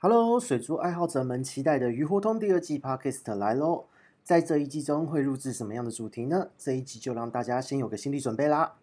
[0.00, 3.86] Hello，水族爱好者们期待的鱼活通第二季 Podcast 来喽！
[4.22, 6.50] 在这一季中会录制什么样的主题呢？
[6.56, 8.74] 这一集就让大家先有个心理准备啦。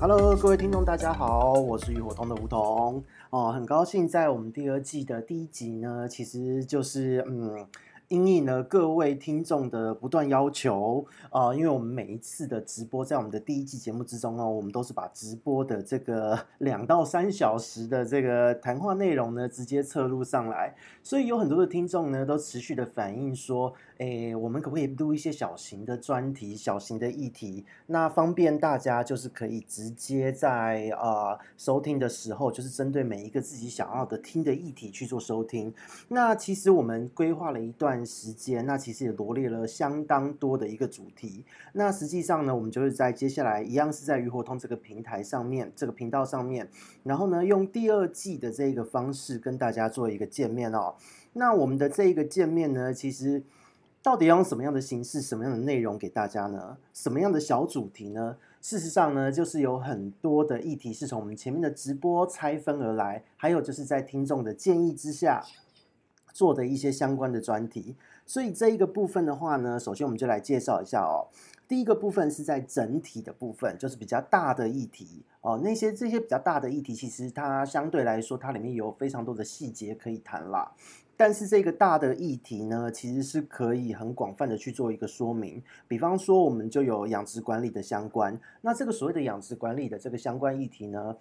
[0.00, 7.66] Hello，各位听众，大家好，我是鱼活通的梧桐哦，很高兴在我们第二季的第一集呢，其实就是嗯。
[8.10, 23.72] 因应呢各位听众的不断要求啊、因为我们每一次的直播，在我们的第一季节目之中哦，我们都是把直播的这个两到三小时的这个谈话内容呢，直接侧录上来，所以有很多的听众呢，都持续的反映说。
[23.98, 27.66] 诶，我们可不可以录一些小型的专题、小型的议题？
[27.84, 35.70] 那方便大家就是可以直接在呃收听的时候，就是针对每一个自己想要的听的议题去做收听。
[36.08, 41.44] 那其实我们规划了一段时间，那其实也罗列了相当多的一个主题。
[41.72, 46.68] 那实际上呢，我们就是在接下来一样是在鱼活通这个平台上面，这个频道上面，
[47.02, 50.94] 然后呢，用第二季的这个方式跟大家做一个见面哦。
[51.32, 53.42] 那我们的这一个见面呢，其实。
[54.02, 56.78] 到底要用什么样的形式、什么样的内容给大家呢？
[56.94, 58.34] 什么样的小主题呢？
[58.62, 65.44] 事实上呢，就是有很多的议题是从我们前面的直播拆分而来，还有就是在听众的建议之下
[66.32, 67.96] 做的一些相关的专题。
[68.26, 71.28] 所以这一个部分的话呢，首先我们就来介绍一下哦。
[71.66, 75.60] 第一个部分是在整体的部分，就是比较大的议题哦。
[75.62, 80.72] 那些这些比较大的议题，其实它相对来说，它里面有非常多的细节可以谈啦。
[81.16, 85.62] 但是这个大的议题呢，其实是可以很广泛的去做一个说明。
[85.86, 88.40] 比方说，我们就有养殖管理的相关。
[88.62, 91.14] 那这个所谓的养殖管理的这个相关议题呢，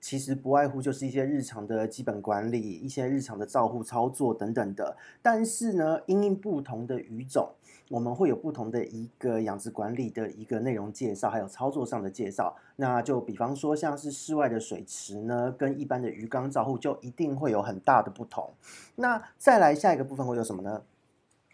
[0.00, 4.96] 其实不外乎就是一些日常的基本管理、一些日常的照护操作等等的。
[5.22, 7.50] 但是呢，因应不同的鱼种。
[7.90, 12.54] 我们会有不同的一个养殖管理的一个内容介绍，还有操作上的介绍。
[12.76, 18.52] 那就比方说，像是室外的水池呢，跟一般的鱼缸照护就一定会有很大的不同。
[18.96, 20.82] 那再来下一个部分会有什么呢？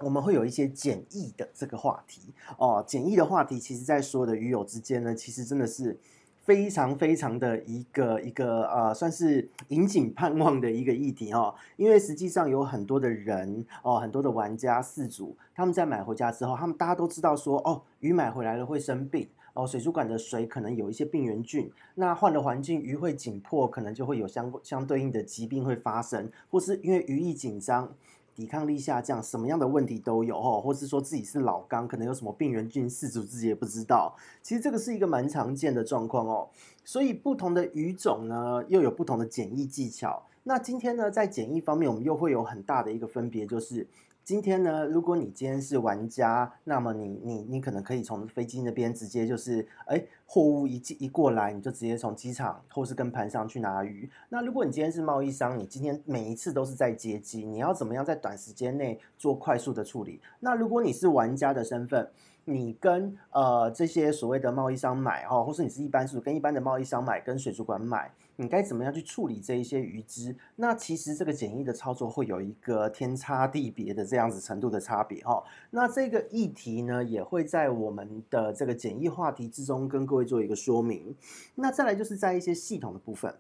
[0.00, 2.82] 我们会有一些简易的这个话题哦。
[2.84, 5.96] 简易的话题，其实在所有的鱼友之间呢，其实真的是。
[6.44, 27.90] 非常非常的一个一个呃，算是引颈盼望的一个议题哦，因为实际上有很多的人哦，很多的玩家饲主，他们在买回家之后，他们大家都知道说哦，鱼买回来了会生病哦，水族馆的水可能有一些病原菌，那换了环境，鱼会紧迫，可能就会有相相对应的疾病会发生，或是因为鱼一紧张。
[28.34, 34.14] 抵抗力下降，什么样的问题都有哦，或是说自己是老缸，可能有什么病原菌，饲主自己也不知道。
[34.42, 36.48] 其实这个是一个蛮常见的状况哦。
[36.84, 40.22] 所以不同的鱼种呢，又有不同的检疫技巧。
[40.46, 43.86] 那今天呢，在检疫方面，我们又会有很大的一个分别，就是。
[44.22, 54.08] 今天呢，如果你今天是玩家，那么你你你可能可以从飞机那边直接就是，哎，货物一进一过来，你就直接从机场或是跟盘上去拿鱼。
[54.30, 60.20] 那如果你今天是贸易商，你今天每一次都是在接机，你要怎么样在短时间内做快速的处理？
[60.40, 62.10] 那如果你是玩家的身份，
[62.44, 70.36] 你跟呃这些所谓的贸易商买哈，或是你是一般是跟一般的贸易商买，跟水族馆买，你该怎么样去处理这一些鱼只？
[70.56, 75.42] 那其实这个简易的操作会有一个天差地别的这样子程度的差别哈。
[75.70, 81.16] 那这个议题呢，也会在我们的这个简易话题之中跟各位做一个说明。
[81.54, 83.34] 那再来就是在一些系统的部分。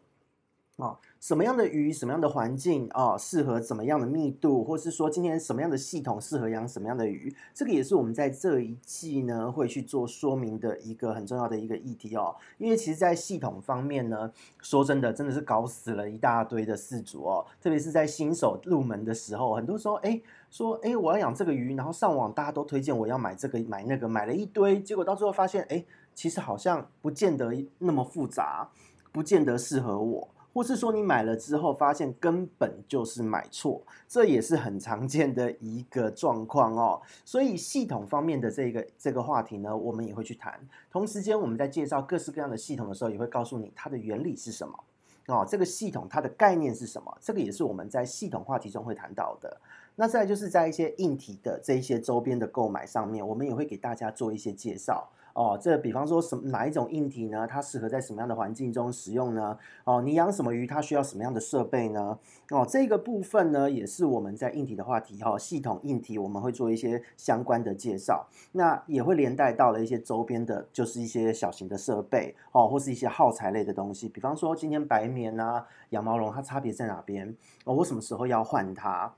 [0.76, 12.34] 哦，什么样的鱼，什么样的环境哦，适合怎么样的密度，或是说今天什么样的系统适合养什么样的鱼，这个也是我们在这一季呢会去做说明的一个很重要的一个议题哦。
[12.58, 14.32] 因为其实，在系统方面呢，
[14.62, 17.46] 说真的，真的是搞死了一大堆的饲主哦。
[17.60, 20.20] 特别是在新手入门的时候，很多时候哎
[20.50, 25.84] 说哎我要养这个鱼，然后上网大家都推荐我要买这个买那个，买了一堆，结果到最后发现哎，
[26.16, 28.68] 其实好像不见得那么复杂，
[29.12, 30.33] 不见得适合我。
[30.54, 37.02] 或是说你买了之后发现根本就是买错，这也是很常见的一个状况哦。
[37.24, 40.58] 所以系统方面的这个这个话题呢，我们也会去谈。
[40.92, 44.78] 同时间我们在介绍各式各样的系统的时候，也会告诉你它的原理是什么
[45.26, 45.44] 哦。
[45.46, 47.18] 这个系统它的概念是什么？
[47.20, 49.60] 这个也是我们在系统话题中会谈到的。
[49.96, 55.10] 那再就是在一些硬体的这一些周边的购买上面，我们也会给大家做一些介绍。
[55.34, 57.44] 哦，这比方说什么哪一种硬体呢？
[57.46, 59.58] 它适合在什么样的环境中使用呢？
[59.82, 62.16] 哦，你养什么鱼，它需要什么样的设备呢？
[62.50, 74.08] 哦，这个部分呢，也是我们在硬体的话题哈、哦，系统硬体我们会做一些相关的介绍，那也会连带到了一些周边的，就是一些小型的设备哦，或是一些耗材类的东西。
[74.08, 77.36] 比方说今天白棉啊、羊毛绒，它差别在哪边？
[77.64, 79.12] 哦，我什么时候要换它？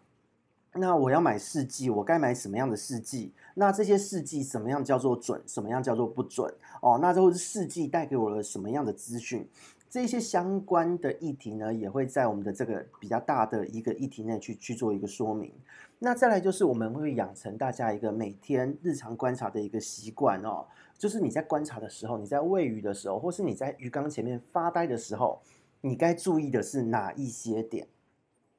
[0.79, 3.33] 那我要买试剂，我该买什么样的试剂？
[3.55, 6.53] 那这些试剂什么样叫做准，什么样叫做不准？
[6.81, 9.49] 哦，那这会是试剂带给我了什么样的资讯？
[9.89, 15.53] 这些相关的议题呢，也会在我们的这个比较大的一个议题内去去做一个说明。
[15.99, 20.67] 那再来就是我们会养成大家一个每天日常观察的一个习惯哦，
[20.99, 25.41] 就是你在观察的时候，你在喂鱼的时候，或是你在鱼缸前面发呆的时候，
[25.81, 27.87] 你该注意的是哪一些点？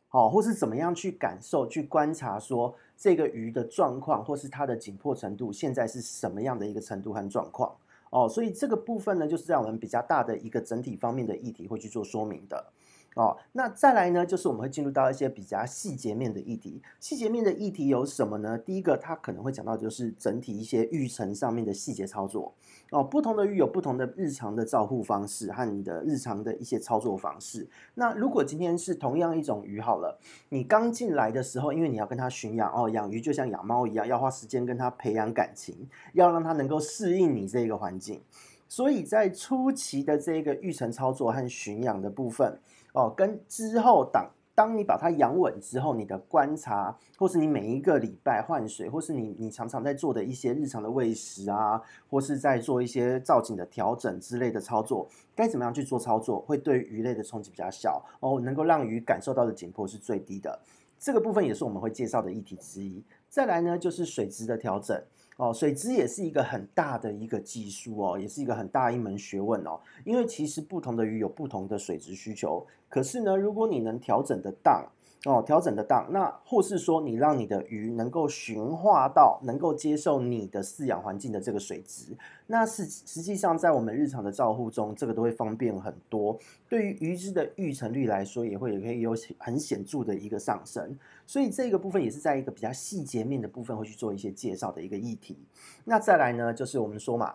[0.10, 7.76] 好，或是怎么样去感受、去观察，说这个鱼的状况，或是它的紧迫程度，现在是什么样的一个程度和状况？
[8.10, 12.72] 哦，所以这个部分呢，就是让我们比较大的一个整体方面的议题会去做说明的。
[13.18, 16.80] 哦，那再来呢，就是我们会进入到一些比较细节面的议题。
[17.00, 18.56] 细节面的议题有什么呢？
[18.60, 22.54] 第一个，它可能会讲到就是整体一些育成上面的细节操作。
[22.92, 27.68] 哦，不同的鱼有不同的日常的照护方式和你的日常的一些操作方式。
[27.96, 30.20] 那如果今天是同样一种鱼好了，
[30.50, 38.22] 你刚进来的时候，因为你要跟它驯养哦，养鱼就像养猫一样，要花时间跟它培养感情，要让它能够适应你这个环境。
[38.70, 42.60] 所以在初期的这个育成操作和驯养的部分。
[42.98, 51.80] 哦，跟之后当当你把它养稳之后，你的观察，或是你每一个礼拜换水，或是你你常常在做的一些日常的喂食啊，
[52.10, 60.60] 或是在做一些造景的调整之类的操作，该怎么样去做操作，会对鱼类的冲击比较小哦，能够让鱼感受到的紧迫是最低的。
[60.98, 63.04] 这个部分也是我们会介绍的议题之一。
[63.30, 65.00] 再来呢，就是水质的调整。
[65.38, 69.80] 哦，水质也是一个很大的一个技术哦，也是一个很大一门学问哦。
[70.04, 74.86] 因为其实不同的鱼有不同的水质需求，可是呢，如果你能调整的当。
[75.26, 82.16] 哦，调整得当，那或是说你让你的鱼能够驯化到能够接受你的饲养环境的这个水质，
[82.46, 86.38] 那是实际上在我们日常的照护中，这个都会方便很多。
[86.70, 90.98] 对于鱼只的育成率来说，也会也可以有很显著的一个上升。
[91.26, 95.38] 所以这个部分也是在一个比较细节面的部分会去做一些介绍的一个议题。
[95.84, 97.34] 那再来呢，就是我们说嘛。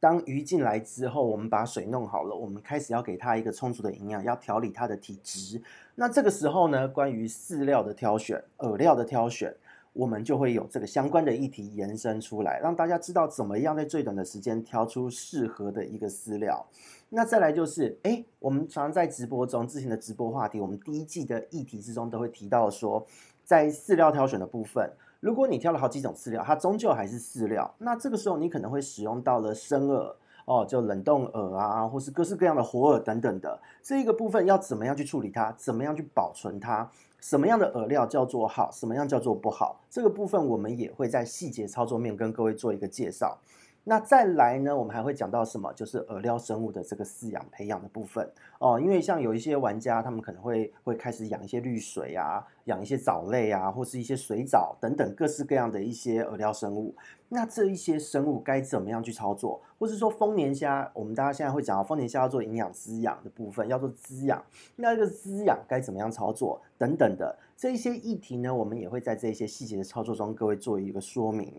[0.00, 5.62] 当鱼进来之后，我们把水弄好了，我们开始要给它一个充足的营养，要调理它的体质。
[5.94, 9.54] 那这个时候呢，关于饲料的挑选、饵料的挑选，
[9.92, 16.66] 我们就会有这个相关的议题延伸出来，让大家知道怎么样在最短的时间挑出适合的一个饲料。
[17.12, 23.04] 那再来就是，哎，我们常常在直播中之前的直播话题，我们第一季的议题之中都会提到说，
[23.44, 24.88] 在饲料挑选的部分。
[25.18, 27.74] 如果你挑了好几种饲料，它终究还是饲料。
[27.78, 30.14] 那这个时候你可能会使用到了生饵
[30.44, 33.60] 哦，就冷冻饵啊，或是各式各样的活饵等等的。
[33.82, 35.52] 这一个部分要怎么样去处理它？
[35.58, 36.88] 怎么样去保存它？
[37.20, 38.70] 什么样的饵料叫做好？
[38.70, 39.80] 什么样叫做不好？
[39.90, 43.36] 这个部分我们也会在细节操作面跟各位做一个介绍。
[43.90, 45.72] 那再来呢，我们还会讲到什么？
[45.72, 48.78] 就是饵料生物的这个饲养培养的部分哦。
[48.78, 56.94] 因为像有一些玩家，他们可能会会开始养一些绿水啊，养一些藻类啊，或是一些水藻等等各式各样的一些饵料生物。
[57.32, 59.60] 那这一些生物该怎么样去操作？
[59.78, 64.42] 或是说丰年虾，我们大家现在会讲到丰年虾要做营养滋养的部分，要做滋养，
[64.76, 68.52] 那这个滋养该怎么样操作等等的这一些议题呢？
[68.52, 71.52] 我们也会在这一些细节的操作中，各位做一个说明。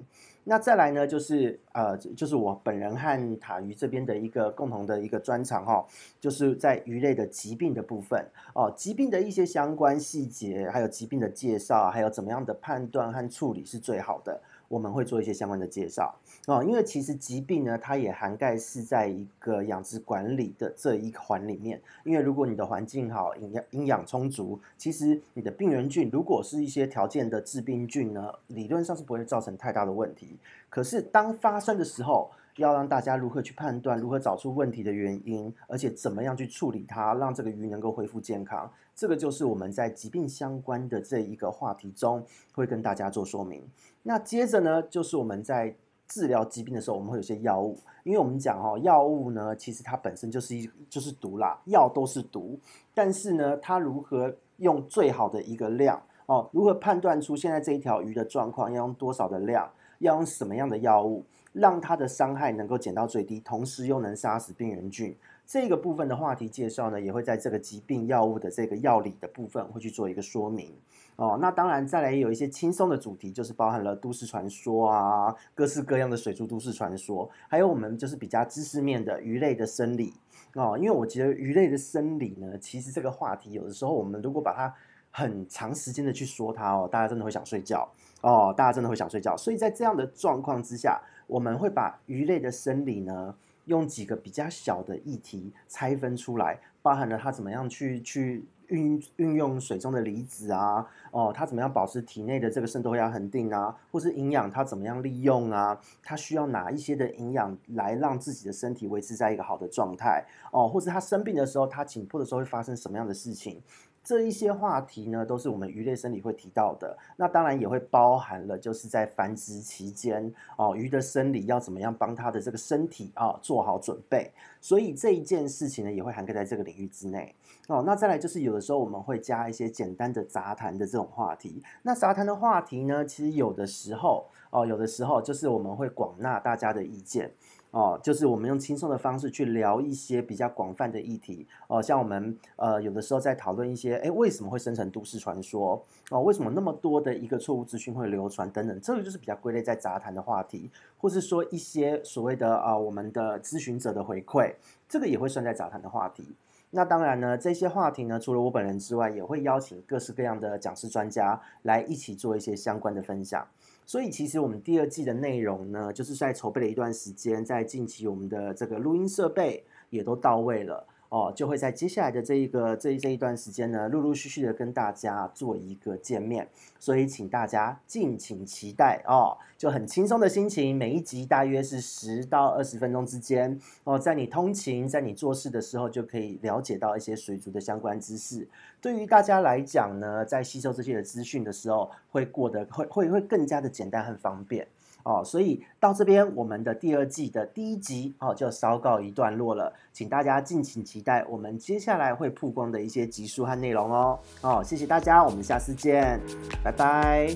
[0.44, 5.86] 那再来呢，就是呃，就是我本人和塔鱼这边的一个共同的一个专长哈，
[6.20, 14.40] 就是在鱼类的疾病的部分哦，疾病的一些相关细节，还有疾病的介绍，还有怎么样的判断和处理是最好的。
[14.68, 21.82] 我们会做一些相关的介绍哦，因为其实疾病呢，它也涵盖是在一个养殖管理的这一环里面。
[22.06, 30.38] 因为如果你的环境好，营养营养充足，其实你的病原菌如果是一些条件的致病菌呢，理论上是不会造成太大的问题。
[30.70, 43.64] 可是当发生的时候，要让大家如何去判断，如何找出问题的原因，而且怎么样去处理它，让这个鱼能够恢复健康，这个就是我们在疾病相关的这一个话题中会跟大家做说明。
[44.04, 45.76] 那接着呢，就是我们在
[46.08, 52.60] 治疗疾病的时候，我们会有些药物，因为我们讲哦，药物呢，其实它本身就是一就是毒啦，药都是毒，
[52.94, 65.16] 但是呢，它如何用最好的一个量哦，如何判断出现在这一条鱼的状况，要用多少的量，要用什么样的药物，让它的伤害能够减到最低，同时又能杀死病原菌。
[65.46, 70.74] 这个部分的话题介绍呢，也会在这个疾病药物的这个药理的部分会去做一个说明
[71.18, 71.38] 哦。
[71.42, 80.14] 那当然，再来也有一些轻松的主题，就是包含了都市传说啊，各式各样的水族都市传说，还有我们就是比较知识面的鱼类的生理
[80.54, 80.78] 哦。
[80.78, 84.74] 因为我觉得鱼类的生理呢，其实这个话题有的时候我们如果把它
[85.10, 87.86] 很长时间的去说它哦，大家真的会想睡觉
[88.22, 89.36] 哦，大家真的会想睡觉。
[89.36, 91.02] 所以在这样的状况之下，
[91.32, 93.36] 我们会把鱼类的生理呢。
[93.66, 105.80] 用几个比较小的议题拆分出来，包含了它怎么样去去运运用水中的离子啊，哦，它怎么样保持体内的这个渗透压恒定啊，或是营养它怎么样利用啊？
[106.04, 110.68] 它需要哪一些的营养来让自己的身体维持在一个好的状态哦？
[110.68, 113.62] 或者它生病的时候，它紧迫的时候会发生什么样的事情？
[114.04, 116.98] 这一些话题呢，都是我们鱼类生理会提到的。
[117.18, 124.32] 那当然也会包含了，就是在繁殖期间哦，鱼的生理要怎么样帮它的这个身体啊做好准备。
[124.60, 127.34] 所以这一件事情呢，也会涵盖在这个领域之内
[127.68, 127.84] 哦。
[127.86, 131.62] 那再来就是有的时候我们会加一些简单的杂谈的这种话题。
[131.84, 137.32] 那杂谈的话题呢，其实有的时候哦，有的时候就是我们会广纳大家的意见。
[137.72, 145.82] 哦，就是我们用轻松的方式去聊一些比较广泛的议题哦，像我们呃有的时候在讨论一些，诶，为什么会生成都市传说？
[146.10, 154.54] 哦，为什么那么多的一个错误资讯会流传等等，这个就是比较归类在杂谈的话题，或是说一些所谓的啊、我们的咨询者的回馈，
[154.90, 156.36] 这个也会算在杂谈的话题。
[156.74, 163.46] 那当然呢，这些话题呢，除了我本人之外，也会邀请各式各样的讲师专家来一起做一些相关的分享。
[163.92, 170.88] 所以其实我们第二季的内容呢，就是在筹备了一段时间，在近期我们的这个录音设备也都到位了。
[171.12, 176.48] 哦，就会在接下来的这一个这一这一段时间呢，陆陆续续的跟大家做一个见面，
[176.80, 179.38] 所以请大家敬请期待哦。
[179.58, 188.48] 就很轻松的心情，每一集大约是十到二十分钟之间哦，在你通勤，在你做事的时候，就可以了解到一些水族的相关知识。
[188.80, 194.66] 对于大家来讲呢，在吸收这些的资讯的时候，会过得会会会更加的简单和方便。
[195.04, 204.20] 哦，所以到这边，我们的第二季的第一集哦，就稍告一段落了，请大家敬请期待我们接下来会曝光的一些集数和内容哦。
[204.42, 206.20] 哦，谢谢大家，我们下次见，
[206.64, 207.36] 拜拜。